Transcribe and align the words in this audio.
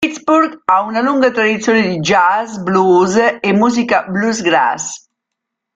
Pittsburgh 0.03 0.59
ha 0.65 0.81
una 0.81 0.99
lunga 0.99 1.29
tradizione 1.29 1.87
di 1.87 1.99
jazz, 1.99 2.57
blues 2.57 3.17
e 3.39 3.53
musica 3.53 4.03
bluegrass. 4.05 5.07